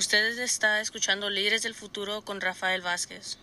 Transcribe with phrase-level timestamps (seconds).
[0.00, 3.38] Usted está escuchando Líderes del Futuro con Rafael Vázquez.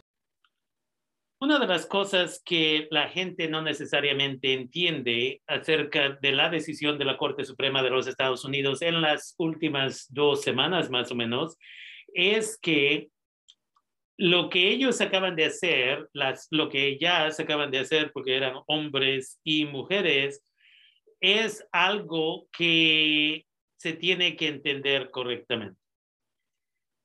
[1.39, 7.05] Una de las cosas que la gente no necesariamente entiende acerca de la decisión de
[7.05, 11.57] la Corte Suprema de los Estados Unidos en las últimas dos semanas más o menos
[12.11, 13.09] es que
[14.17, 18.55] lo que ellos acaban de hacer, las, lo que ellas acaban de hacer, porque eran
[18.65, 20.43] hombres y mujeres,
[21.19, 23.45] es algo que
[23.75, 25.86] se tiene que entender correctamente.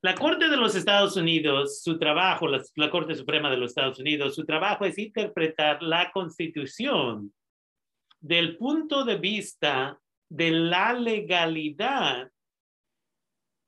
[0.03, 4.35] La Corte de los Estados Unidos, su trabajo, la, Corte Suprema de los Estados Unidos,
[4.35, 7.33] su trabajo es interpretar la Constitución
[8.19, 9.97] del punto de vista
[10.27, 12.29] de la legalidad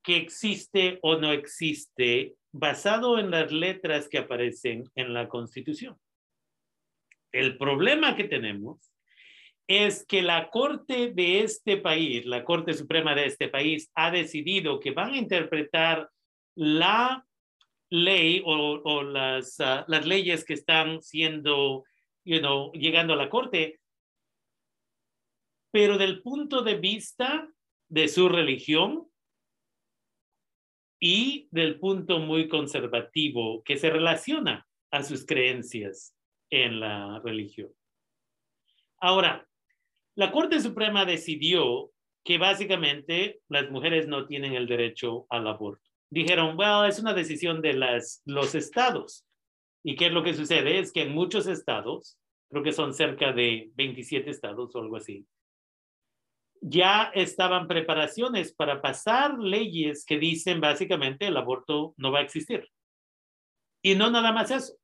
[0.03, 5.97] que existe o no existe basado en las letras que aparecen en la Constitución.
[7.31, 8.91] El problema que tenemos
[9.67, 14.81] es que la Corte de este país, la Corte Suprema de este país, ha decidido
[14.81, 16.09] que van a interpretar
[16.55, 17.25] la
[17.89, 21.83] ley o, las, ah, las leyes que están siendo,
[22.23, 23.79] you know, llegando a la Corte,
[25.71, 27.49] pero del punto de vista
[27.89, 29.09] de su religión
[30.99, 36.15] y del punto muy conservativo que se relaciona a sus creencias
[36.49, 37.71] en la religión.
[38.97, 39.47] Ahora,
[40.15, 41.91] la Corte Suprema decidió
[42.23, 45.84] que básicamente las mujeres no tienen el derecho al aborto.
[46.09, 49.25] Dijeron, bueno, es una decisión de las, los estados.
[49.83, 50.79] ¿Y qué es lo que sucede?
[50.79, 52.17] Es que en muchos estados,
[52.49, 55.25] creo que son cerca de 27 estados o algo así,
[56.61, 62.67] ya estaban preparaciones para pasar leyes que dicen básicamente el aborto no va a existir.
[63.83, 64.75] Y no nada más eso.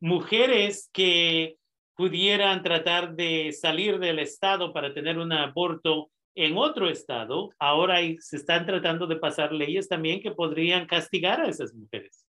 [0.00, 1.56] Mujeres que
[1.94, 8.36] pudieran tratar de salir del estado para tener un aborto en otro estado, ahora se
[8.36, 12.26] están tratando de pasar leyes también que podrían castigar a esas mujeres.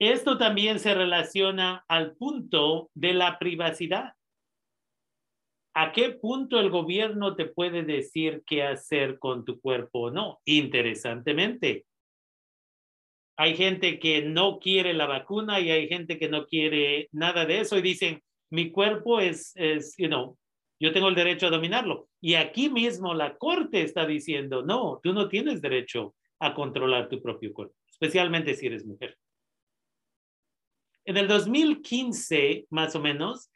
[0.00, 4.14] Esto también se relaciona al punto de la privacidad.
[5.72, 10.40] ¿A qué punto el gobierno te puede decir qué hacer con tu cuerpo o no?
[10.44, 11.86] Interesantemente,
[13.36, 17.60] hay gente que no quiere la vacuna y hay gente que no quiere nada de
[17.60, 20.36] eso y dicen, mi cuerpo es, es, you know,
[20.80, 22.08] yo tengo el derecho a dominarlo.
[22.20, 27.20] Y aquí mismo la corte está diciendo, no, tú no tienes derecho a controlar tu
[27.20, 29.16] propio cuerpo, especialmente si eres mujer.
[31.04, 33.50] En el 2015, más o menos,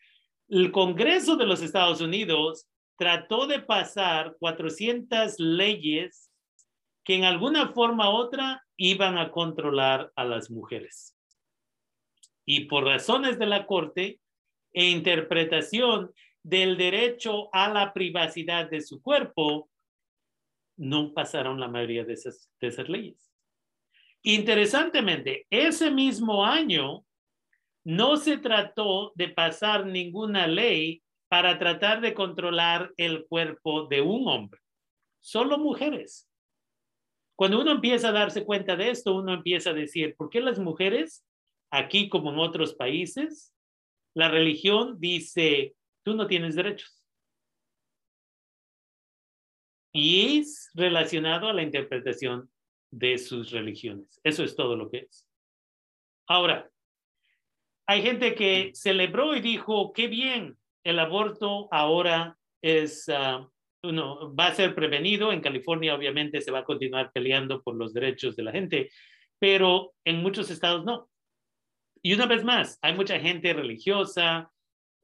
[0.48, 2.68] el Congreso de los Estados Unidos
[2.98, 6.30] trató de pasar 400 leyes
[7.04, 11.16] que en alguna forma u otra iban a controlar a las mujeres.
[12.46, 14.20] Y por razones de la Corte
[14.72, 16.12] e interpretación
[16.44, 19.70] del derecho a la privacidad de su cuerpo,
[20.76, 23.32] no pasaron la mayoría de esas, leyes.
[24.22, 27.04] Interesantemente, ese mismo año,
[27.82, 34.28] no se trató de pasar ninguna ley para tratar de controlar el cuerpo de un
[34.28, 34.60] hombre,
[35.20, 36.28] solo mujeres.
[37.36, 40.58] Cuando uno empieza a darse cuenta de esto, uno empieza a decir, ¿por qué las
[40.58, 41.24] mujeres,
[41.70, 43.54] aquí como en otros países,
[44.14, 47.02] la religión dice, tú no tienes derechos?
[49.92, 52.50] Y es relacionado a la interpretación
[52.90, 54.20] de sus religiones.
[54.24, 55.26] Eso es todo lo que es.
[56.26, 56.70] Ahora,
[57.86, 64.54] hay gente que celebró y dijo, qué bien, el aborto ahora es, uh, va a
[64.54, 65.32] ser prevenido.
[65.32, 68.90] En California obviamente se va a continuar peleando por los derechos de la gente,
[69.38, 71.08] pero en muchos estados no.
[72.02, 74.50] Y una vez más, hay mucha gente religiosa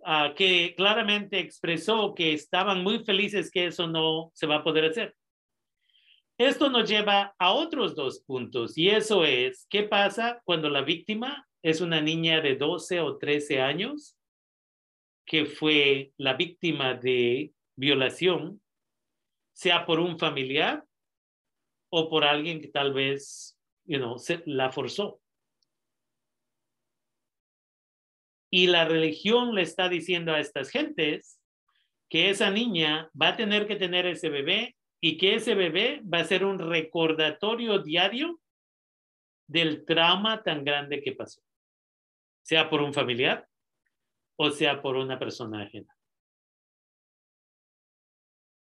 [0.06, 4.86] uh, que claramente expresó que estaban muy felices que eso no se va a poder
[4.86, 5.16] hacer.
[6.38, 11.46] Esto nos lleva a otros dos puntos y eso es, ¿qué pasa cuando la víctima
[11.62, 14.16] es una niña de 12 o 13 años
[15.26, 18.60] que fue la víctima de violación,
[19.52, 20.84] sea por un familiar
[21.90, 24.00] o por alguien que tal vez, you
[24.46, 25.19] la forzó.
[28.50, 31.40] Y la religión le está diciendo a estas gentes
[32.08, 36.18] que esa niña va a tener que tener ese bebé y que ese bebé va
[36.18, 38.40] a ser un recordatorio diario
[39.46, 41.40] del trauma tan grande que pasó
[42.42, 43.48] sea por un familiar
[44.36, 45.94] o sea por una persona ajena.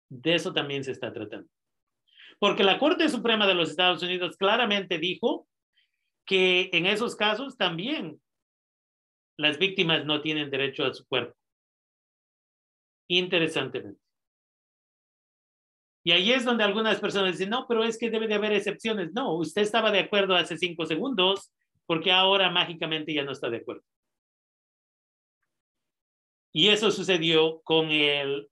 [0.08, 1.48] De eso también se está tratando.
[2.38, 5.46] Porque la Corte Suprema de los Estados Unidos claramente dijo
[6.25, 8.20] que en esos casos también
[9.38, 11.35] las víctimas no tienen derecho a su cuerpo.
[13.08, 14.00] Interesantemente.
[16.05, 19.12] Y ahí es donde algunas personas dicen, no, pero es que debe de haber excepciones.
[19.12, 21.52] No, usted estaba de acuerdo hace cinco segundos,
[21.87, 23.85] porque ahora mágicamente ya no está de acuerdo.
[26.52, 28.49] Y eso sucedió con el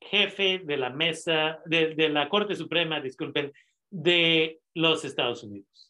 [0.00, 3.52] jefe de la mesa, de, de la Corte Suprema, disculpen,
[3.90, 5.87] de los Estados Unidos.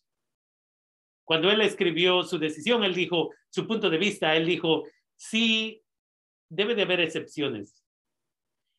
[1.29, 4.85] Cuando él escribió su decisión, él dijo, su punto de vista, él dijo,
[5.15, 5.85] sí,
[6.49, 7.85] debe de haber excepciones.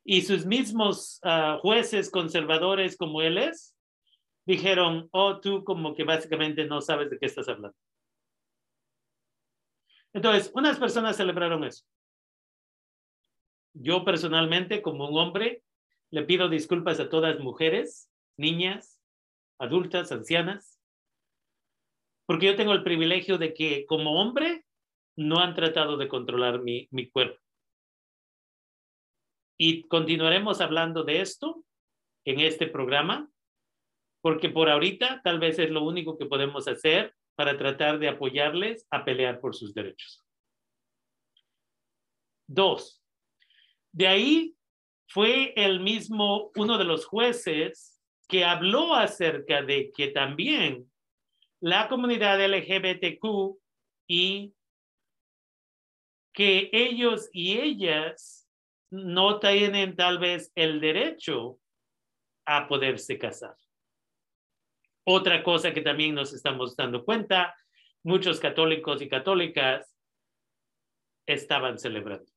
[0.04, 3.78] Y sus mismos uh, jueces conservadores como él es,
[4.48, 7.78] dijeron, oh, tú como que básicamente no sabes de qué estás hablando.
[10.12, 11.86] Entonces, unas personas celebraron eso.
[13.76, 15.62] Yo personalmente, como un hombre,
[16.10, 19.00] le pido disculpas a todas mujeres, niñas,
[19.60, 20.79] adultas, ancianas,
[22.30, 24.64] porque yo tengo el privilegio de que como hombre
[25.18, 27.42] no han tratado de controlar mi, mi cuerpo.
[29.58, 31.66] Y continuaremos hablando de esto
[32.26, 33.28] en este programa,
[34.22, 38.86] porque por ahorita tal vez es lo único que podemos hacer para tratar de apoyarles
[38.92, 40.24] a pelear por sus derechos.
[42.48, 43.04] Dos,
[43.92, 44.56] de ahí
[45.08, 50.92] fue el mismo, uno de los jueces que habló acerca de que también
[51.62, 53.58] la comunidad LGBTQ
[54.08, 54.54] y
[56.34, 58.48] que ellos y ellas
[58.92, 61.60] no tienen tal vez el derecho
[62.46, 63.56] a poderse casar.
[65.06, 67.56] Otra cosa que también nos estamos dando cuenta,
[68.04, 69.96] muchos católicos y católicas
[71.26, 72.32] estaban celebrando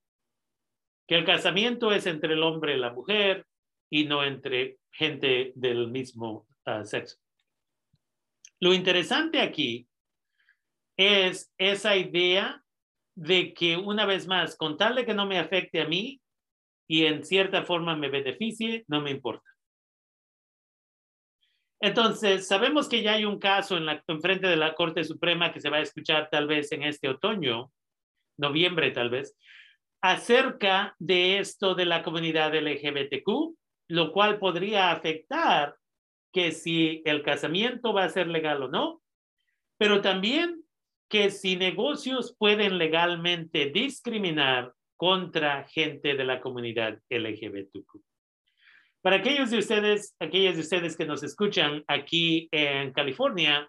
[1.06, 3.46] que el casamiento es entre el hombre y la mujer
[3.90, 7.19] y no entre gente del mismo uh, sexo.
[8.62, 9.88] Lo interesante aquí
[10.96, 12.62] es esa idea
[13.16, 16.22] de que una vez más, con tal de que no me afecte a mí
[16.86, 19.50] y en cierta forma me beneficie, no me importa.
[21.80, 25.52] Entonces, sabemos que ya hay un caso en, la, en frente de la Corte Suprema
[25.52, 27.72] que se va a escuchar tal vez en este otoño,
[28.38, 29.36] noviembre tal vez,
[30.00, 33.56] acerca de esto de la comunidad LGBTQ,
[33.88, 35.74] lo cual podría afectar
[36.32, 39.02] que si el casamiento va a ser legal o no,
[39.79, 40.62] pero también
[41.08, 48.00] que si negocios pueden legalmente discriminar contra gente de la comunidad LGBTQ.
[49.02, 53.69] Para aquellos de ustedes, aquellas de ustedes que nos escuchan aquí en California,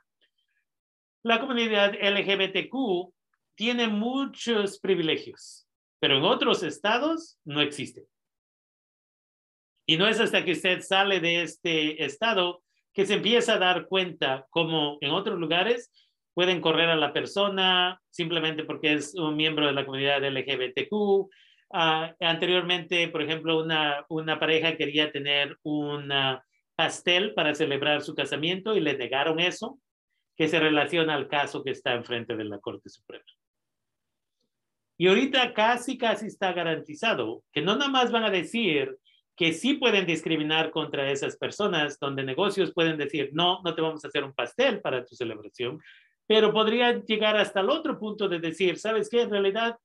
[1.24, 3.14] la comunidad LGBTQ
[3.56, 5.64] tiene muchos privilegios
[6.04, 8.06] pero en otros estados no existe.
[9.86, 12.64] Y no es hasta que usted sale de este estado
[12.94, 15.92] que se empieza a dar cuenta como en otros lugares
[16.34, 20.92] pueden correr a la persona simplemente porque es un miembro de la comunidad LGBTQ.
[20.94, 21.30] Uh,
[22.20, 26.12] anteriormente, por ejemplo, una, una pareja quería tener un
[26.76, 29.80] pastel para celebrar su casamiento y le negaron eso,
[30.36, 33.26] que se relaciona al caso que está enfrente de la Corte Suprema.
[34.98, 38.96] Y ahorita casi, casi está garantizado que no nada más van a decir
[39.36, 44.04] que sí pueden discriminar contra esas personas, donde negocios pueden decir, no, no te vamos
[44.04, 45.82] a hacer un pastel para tu celebración,
[46.28, 49.22] pero podrían llegar hasta el otro punto de decir, ¿sabes qué?
[49.22, 49.78] En realidad,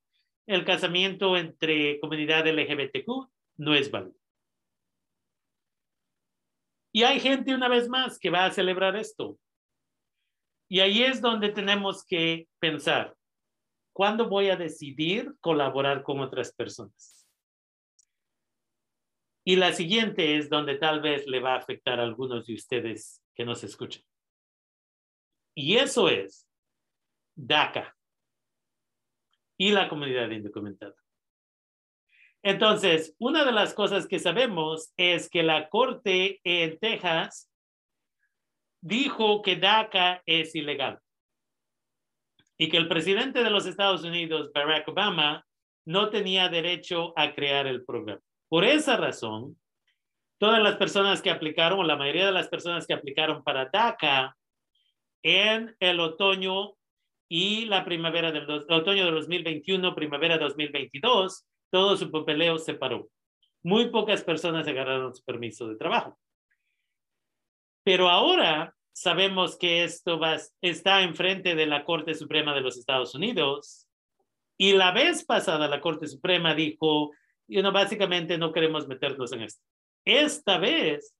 [0.46, 3.28] el casamiento entre comunidad LGBTQ
[3.58, 4.18] no es válido.
[6.92, 9.38] Y hay gente, una vez más, que va a celebrar esto.
[10.68, 13.14] Y ahí es donde tenemos que pensar,
[13.98, 17.17] ¿Cuándo voy a decidir colaborar con otras personas?
[19.48, 23.22] Y la siguiente es donde tal vez le va a afectar a algunos de ustedes
[23.34, 24.02] que nos escuchan.
[25.54, 26.46] Y eso es
[27.34, 27.96] DACA
[29.56, 30.94] y la comunidad indocumentada.
[32.42, 37.50] Entonces, una de las cosas que sabemos es que la Corte en Texas
[38.82, 40.98] dijo que DACA es ilegal
[42.58, 45.46] y que el presidente de los Estados Unidos, Barack Obama,
[45.86, 48.20] no tenía derecho a crear el programa.
[48.48, 49.58] Por esa razón,
[50.38, 54.36] todas las personas que aplicaron, o la mayoría de las personas que aplicaron para DACA
[55.22, 56.74] en el otoño
[57.28, 63.10] y la primavera del otoño de 2021, primavera de 2022, todo su papeleo se paró.
[63.62, 66.18] Muy pocas personas agarraron su permiso de trabajo.
[67.84, 73.14] Pero ahora sabemos que esto va, está enfrente de la Corte Suprema de los Estados
[73.14, 73.88] Unidos.
[74.56, 77.10] Y la vez pasada la Corte Suprema dijo,
[77.48, 79.62] you know, básicamente no queremos meternos en esto.
[80.04, 81.14] Esta vez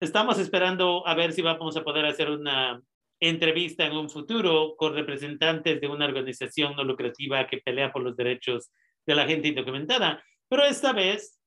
[0.00, 2.80] estamos esperando a ver si vamos a poder hacer una
[3.20, 8.16] entrevista en un futuro con representantes de una organización no lucrativa que pelea por los
[8.16, 8.72] derechos
[9.06, 10.22] de la gente indocumentada.
[10.48, 11.40] Pero esta vez,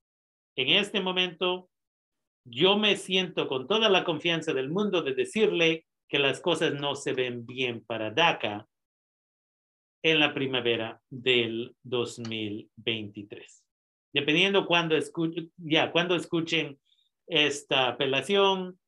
[0.55, 1.69] en este momento,
[2.45, 6.95] yo me siento con toda la confianza del mundo de decirle que las cosas no
[6.95, 8.67] se ven bien para DACA
[10.05, 13.65] en la primavera del 2023.
[14.13, 16.79] Dependiendo cuando escuchen, ya, cuando escuchen
[17.25, 18.79] esta apelación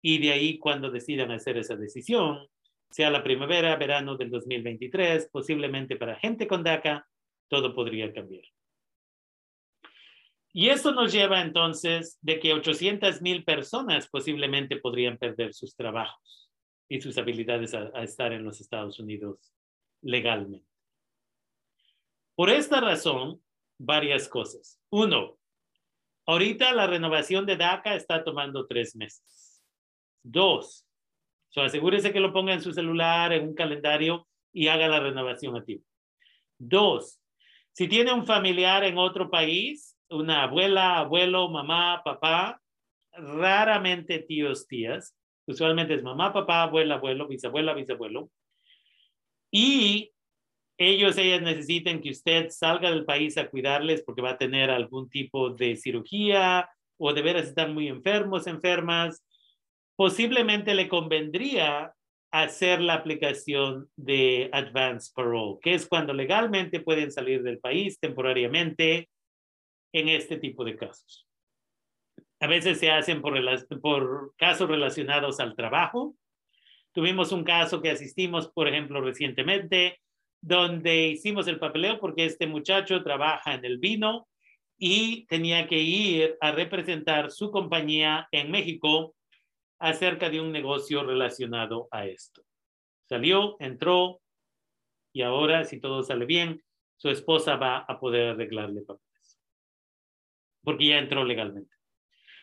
[0.00, 2.48] y de ahí cuando decidan hacer esa decisión,
[2.90, 7.06] sea la primavera, verano del 2023, posiblemente para gente con DACA,
[7.48, 8.44] todo podría cambiar.
[10.54, 16.50] Y esto nos lleva entonces de que 800 mil personas posiblemente podrían perder sus trabajos
[16.88, 19.52] y sus habilidades a, estar en los Estados Unidos
[20.02, 20.66] legalmente.
[22.34, 23.42] Por esta razón,
[23.78, 24.80] varias cosas.
[24.90, 25.38] Uno,
[26.26, 29.62] ahorita la renovación de DACA está tomando tres meses.
[30.22, 30.86] Dos,
[31.48, 35.56] so asegúrese que lo ponga en su celular, en un calendario y haga la renovación
[35.56, 35.86] a tiempo.
[36.58, 37.20] Dos,
[37.72, 42.60] si tiene un familiar en otro país, una abuela, abuelo, mamá, papá,
[43.12, 45.16] raramente tíos, tías,
[45.46, 48.30] usualmente es mamá, papá, abuela, abuelo, bisabuela, bisabuelo,
[49.52, 50.12] y
[50.78, 55.08] ellos, ellas necesiten que usted salga del país a cuidarles porque va a tener algún
[55.08, 56.68] tipo de cirugía
[56.98, 59.24] o de veras están muy enfermos, enfermas,
[59.96, 61.92] posiblemente le convendría
[62.32, 69.10] hacer la aplicación de advance parole, que es cuando legalmente pueden salir del país temporariamente
[69.92, 71.28] en este tipo de casos.
[72.40, 73.38] A veces se hacen por,
[73.80, 76.16] por casos relacionados al trabajo.
[76.92, 80.00] Tuvimos un caso que asistimos, por ejemplo, recientemente,
[80.40, 84.28] donde hicimos el papeleo porque este muchacho trabaja en el vino
[84.78, 89.14] y tenía que ir a representar su compañía en México
[89.78, 92.42] acerca de un negocio relacionado a esto.
[93.08, 94.20] Salió, entró
[95.12, 96.62] y ahora, si todo sale bien,
[96.96, 99.12] su esposa va a poder arreglarle papeles
[100.62, 101.74] porque ya entró legalmente.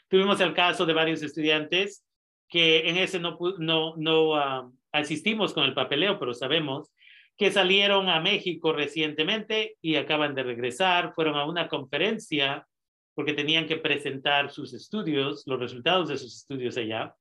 [0.08, 2.06] Tuvimos el caso de varios estudiantes
[2.50, 6.92] que en ese no, no, no uh, asistimos con el papeleo, pero sabemos
[7.38, 12.68] que salieron a México recientemente y acaban de regresar, fueron a una conferencia
[13.16, 17.16] porque tenían que presentar sus estudios, los resultados de sus estudios allá,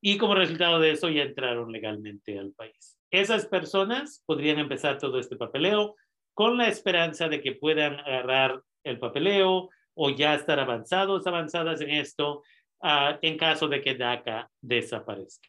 [0.00, 2.98] y como resultado de eso ya entraron legalmente al país.
[3.10, 5.96] Esas personas podrían empezar todo este papeleo
[6.34, 11.90] con la esperanza de que puedan agarrar el papeleo, o ya estar avanzados, avanzadas en
[11.90, 12.42] esto,
[12.82, 15.48] uh, en caso de que DACA desaparezca.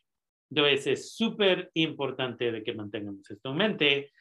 [0.50, 4.12] Entonces es súper importante de que mantengamos esto en mente,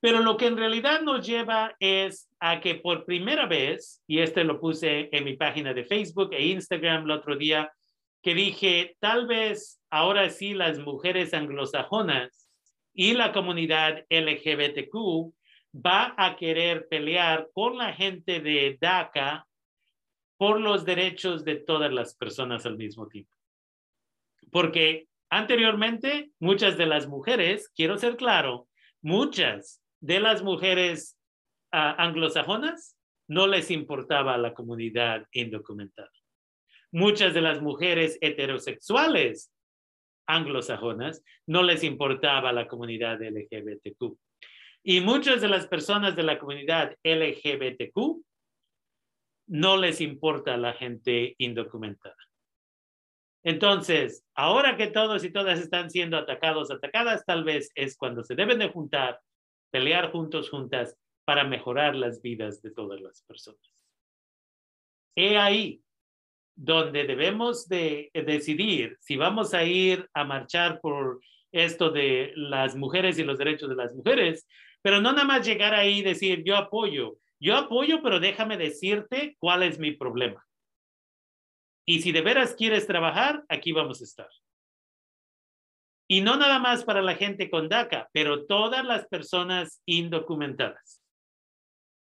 [0.00, 4.44] pero lo que en realidad nos lleva es a que por primera vez, y este
[4.44, 7.72] lo puse en mi página de Facebook e Instagram el otro día,
[8.22, 12.48] que dije, tal vez ahora sí las mujeres anglosajonas
[12.94, 15.34] y la comunidad LGBTQ
[15.74, 19.46] va a querer pelear con la gente de DACA
[20.42, 23.30] por los derechos de todas las personas al mismo tiempo.
[24.50, 28.66] Porque anteriormente muchas de las mujeres, quiero ser claro,
[29.02, 31.16] muchas de las mujeres
[31.72, 36.10] uh, anglosajonas no les importaba la comunidad indocumentada.
[36.90, 39.52] Muchas de las mujeres heterosexuales
[40.26, 44.18] anglosajonas no les importaba la comunidad LGBTQ.
[44.82, 48.24] Y muchas de las personas de la comunidad LGBTQ
[49.52, 52.16] no les importa la gente indocumentada.
[53.44, 58.34] Entonces, ahora que todos y todas están siendo atacados, atacadas, tal vez es cuando se
[58.34, 59.20] deben de juntar,
[59.70, 63.60] pelear juntos, juntas, para mejorar las vidas de todas las personas.
[65.14, 65.82] He ahí
[66.54, 73.18] donde debemos de decidir si vamos a ir a marchar por esto de las mujeres
[73.18, 74.46] y los derechos de las mujeres,
[74.80, 79.36] pero no nada más llegar ahí y decir yo apoyo, yo apoyo, pero déjame decirte
[79.40, 80.46] cuál es mi problema.
[81.84, 84.28] Y si de veras quieres trabajar, aquí vamos a estar.
[86.08, 91.02] Y no nada más para la gente con DACA, pero todas las personas indocumentadas.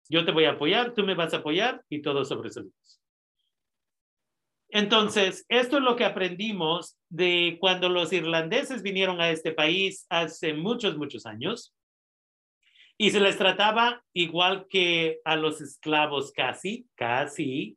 [0.08, 3.00] Yo te voy a apoyar, tú me vas a apoyar y todos sobresalimos.
[4.68, 10.54] Entonces, esto es lo que aprendimos de cuando los irlandeses vinieron a este país hace
[10.54, 11.74] muchos, muchos años.
[12.98, 17.76] Y se les trataba igual que a los esclavos casi, casi,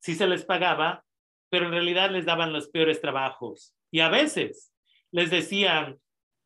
[0.00, 1.04] sí se les pagaba,
[1.48, 3.74] pero en realidad les daban los peores trabajos.
[3.90, 4.72] Y a veces
[5.12, 5.98] les decían,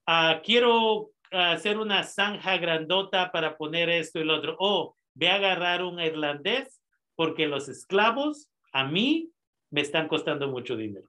[0.06, 4.56] ah, quiero hacer una zanja grandota para poner esto y lo otro.
[4.58, 6.82] O ve a agarrar un irlandés
[7.16, 9.30] porque los esclavos a mí
[9.70, 11.08] me están costando mucho dinero.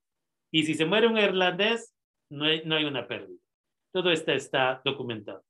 [0.52, 1.94] Y si se muere un irlandés,
[2.30, 3.40] no hay, no hay una pérdida.
[3.92, 5.44] Todo esto está documentado.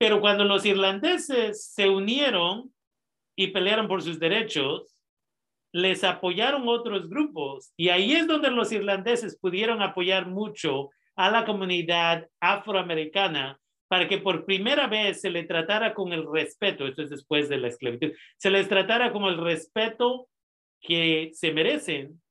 [0.00, 2.72] Pero cuando los irlandeses se unieron
[3.36, 4.96] y pelearon por sus derechos,
[5.72, 11.44] les apoyaron otros grupos y ahí es donde los irlandeses pudieron apoyar mucho a la
[11.44, 17.10] comunidad afroamericana para que por primera vez se le tratara con el respeto, esto es
[17.10, 20.30] después de la esclavitud, se les tratara como el respeto
[20.80, 22.22] que se merecen.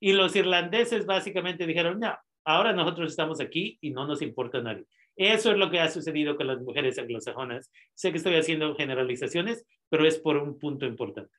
[0.00, 4.86] Y los irlandeses básicamente dijeron, no, ahora nosotros estamos aquí y no nos importa nadie.
[5.16, 7.70] Eso es lo que ha sucedido con las mujeres anglosajonas.
[7.94, 11.34] Sé que estoy haciendo generalizaciones, pero es por un punto importante.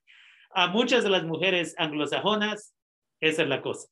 [0.51, 2.75] A muchas de las mujeres anglosajonas,
[3.19, 3.87] esa es la cosa.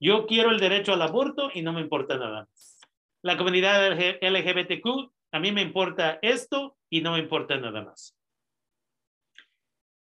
[0.00, 2.80] Yo quiero el derecho al aborto y no me importa nada más.
[3.22, 8.16] La comunidad LGBTQ, a mí me importa esto y no me importa nada más.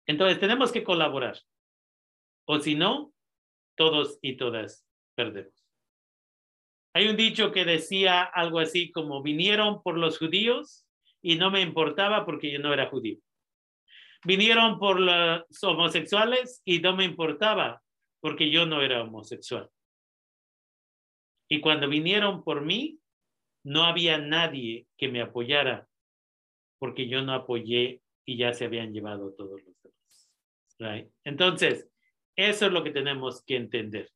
[0.07, 1.39] Entonces tenemos que colaborar.
[2.47, 3.13] O si no,
[3.77, 5.64] todos y todas perdemos.
[6.95, 10.87] Hay un dicho que decía algo así como vinieron por los judíos
[11.21, 13.19] y no me importaba porque yo no era judío.
[14.25, 17.83] Vinieron por los homosexuales y no me importaba
[18.21, 19.69] porque yo no era homosexual.
[21.49, 23.01] Y cuando vinieron por mí,
[23.65, 25.89] no había nadie que me apoyara
[26.79, 31.11] porque yo no apoyé y ya se habían llevado todos los demás.
[31.25, 31.89] Entonces,
[32.37, 34.11] eso es lo que tenemos que entender,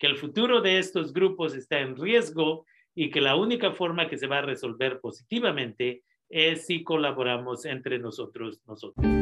[0.00, 2.64] que el futuro de estos grupos está en riesgo
[2.94, 7.98] y que la única forma que se va a resolver positivamente es si colaboramos entre
[7.98, 9.19] nosotros, nosotros.